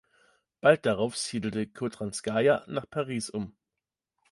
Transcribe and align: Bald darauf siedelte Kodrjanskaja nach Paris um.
Bald 0.61 0.87
darauf 0.87 1.15
siedelte 1.15 1.67
Kodrjanskaja 1.67 2.63
nach 2.65 2.89
Paris 2.89 3.29
um. 3.29 3.55